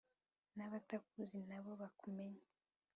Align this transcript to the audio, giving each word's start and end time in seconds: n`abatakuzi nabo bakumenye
n`abatakuzi 0.55 1.37
nabo 1.49 1.71
bakumenye 1.81 2.41